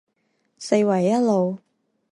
[0.57, 1.59] 四維一路